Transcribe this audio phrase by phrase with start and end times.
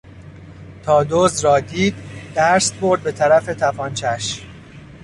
[0.83, 1.95] تا دزد را دید
[2.35, 4.41] دست برد به طرف تپانچهاش.